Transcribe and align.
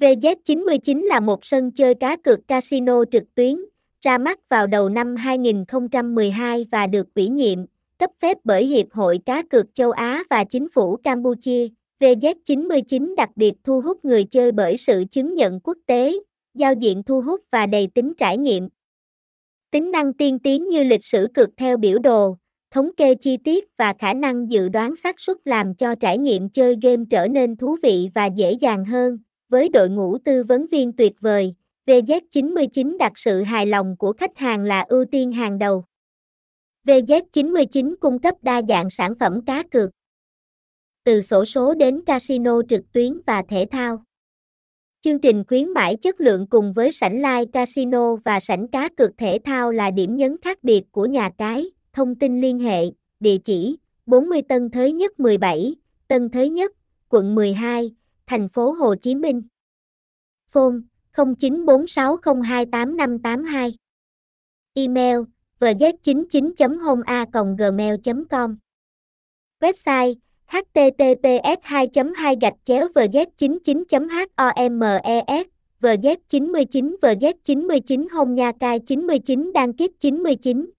VZ99 0.00 1.06
là 1.06 1.20
một 1.20 1.44
sân 1.44 1.70
chơi 1.70 1.94
cá 1.94 2.16
cược 2.16 2.48
casino 2.48 3.04
trực 3.12 3.34
tuyến, 3.34 3.56
ra 4.02 4.18
mắt 4.18 4.48
vào 4.48 4.66
đầu 4.66 4.88
năm 4.88 5.16
2012 5.16 6.66
và 6.70 6.86
được 6.86 7.14
ủy 7.14 7.28
nhiệm, 7.28 7.58
cấp 7.98 8.10
phép 8.20 8.38
bởi 8.44 8.66
Hiệp 8.66 8.86
hội 8.92 9.20
Cá 9.26 9.42
cược 9.42 9.74
châu 9.74 9.90
Á 9.90 10.22
và 10.30 10.44
Chính 10.44 10.68
phủ 10.74 10.96
Campuchia. 10.96 11.68
VZ99 12.00 13.14
đặc 13.14 13.30
biệt 13.36 13.52
thu 13.64 13.80
hút 13.80 14.04
người 14.04 14.24
chơi 14.24 14.52
bởi 14.52 14.76
sự 14.76 15.04
chứng 15.10 15.34
nhận 15.34 15.60
quốc 15.60 15.78
tế, 15.86 16.12
giao 16.54 16.74
diện 16.74 17.02
thu 17.02 17.20
hút 17.20 17.40
và 17.50 17.66
đầy 17.66 17.88
tính 17.94 18.12
trải 18.18 18.38
nghiệm. 18.38 18.68
Tính 19.70 19.90
năng 19.90 20.12
tiên 20.12 20.38
tiến 20.38 20.68
như 20.68 20.84
lịch 20.84 21.04
sử 21.04 21.28
cực 21.34 21.50
theo 21.56 21.76
biểu 21.76 21.98
đồ, 21.98 22.36
thống 22.70 22.90
kê 22.96 23.14
chi 23.14 23.36
tiết 23.36 23.64
và 23.76 23.94
khả 23.98 24.14
năng 24.14 24.50
dự 24.50 24.68
đoán 24.68 24.96
xác 24.96 25.20
suất 25.20 25.36
làm 25.44 25.74
cho 25.74 25.94
trải 25.94 26.18
nghiệm 26.18 26.48
chơi 26.48 26.76
game 26.82 27.04
trở 27.10 27.28
nên 27.28 27.56
thú 27.56 27.76
vị 27.82 28.08
và 28.14 28.26
dễ 28.26 28.52
dàng 28.52 28.84
hơn. 28.84 29.18
Với 29.48 29.68
đội 29.68 29.88
ngũ 29.88 30.18
tư 30.18 30.44
vấn 30.44 30.66
viên 30.66 30.92
tuyệt 30.92 31.12
vời, 31.20 31.54
VZ99 31.86 32.96
đặt 32.98 33.12
sự 33.16 33.42
hài 33.42 33.66
lòng 33.66 33.96
của 33.98 34.12
khách 34.12 34.38
hàng 34.38 34.64
là 34.64 34.84
ưu 34.88 35.04
tiên 35.04 35.32
hàng 35.32 35.58
đầu. 35.58 35.84
VZ99 36.84 37.94
cung 38.00 38.18
cấp 38.18 38.34
đa 38.42 38.62
dạng 38.68 38.90
sản 38.90 39.14
phẩm 39.20 39.44
cá 39.46 39.62
cược. 39.62 39.90
Từ 41.04 41.20
sổ 41.20 41.44
số 41.44 41.74
đến 41.74 42.04
casino 42.06 42.62
trực 42.68 42.92
tuyến 42.92 43.20
và 43.26 43.42
thể 43.48 43.66
thao. 43.70 44.02
Chương 45.00 45.18
trình 45.18 45.44
khuyến 45.48 45.70
mãi 45.70 45.96
chất 45.96 46.20
lượng 46.20 46.46
cùng 46.46 46.72
với 46.72 46.92
sảnh 46.92 47.16
live 47.16 47.44
casino 47.52 48.16
và 48.16 48.40
sảnh 48.40 48.68
cá 48.68 48.88
cược 48.96 49.10
thể 49.18 49.38
thao 49.44 49.72
là 49.72 49.90
điểm 49.90 50.16
nhấn 50.16 50.36
khác 50.42 50.58
biệt 50.62 50.82
của 50.92 51.06
nhà 51.06 51.30
cái. 51.38 51.70
Thông 51.92 52.14
tin 52.14 52.40
liên 52.40 52.58
hệ, 52.58 52.84
địa 53.20 53.38
chỉ 53.44 53.76
40 54.06 54.42
Tân 54.48 54.70
Thới 54.70 54.92
Nhất 54.92 55.20
17, 55.20 55.76
Tân 56.08 56.30
Thới 56.30 56.50
Nhất, 56.50 56.72
quận 57.08 57.34
12, 57.34 57.94
thành 58.26 58.48
phố 58.48 58.70
Hồ 58.70 58.94
Chí 59.02 59.14
Minh. 59.14 59.42
Phone 60.48 60.76
0946028582. 61.14 63.72
Email 64.74 65.18
vz99.homa.gmail.com 65.60 68.56
Website 69.60 70.14
https 70.46 71.58
2 71.62 71.88
2 72.16 72.36
gạch 72.40 72.54
chéo 72.64 72.88
vz 72.94 73.26
99 73.36 73.84
homes 73.90 74.10
vz 75.80 76.16
99 76.28 76.96
vz 77.02 77.32
99 77.44 78.08
home 78.08 78.34
nha 78.34 78.52
cai 78.60 78.78
99 78.78 79.52
đăng 79.52 79.72
kiếp 79.72 79.90
99 80.00 80.70